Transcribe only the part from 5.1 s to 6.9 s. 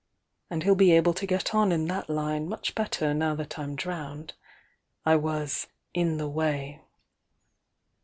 was 'in the way.'